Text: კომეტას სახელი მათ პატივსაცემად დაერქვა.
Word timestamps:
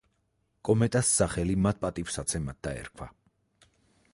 კომეტას 0.69 1.11
სახელი 1.17 1.57
მათ 1.65 1.79
პატივსაცემად 1.83 2.61
დაერქვა. 2.69 3.09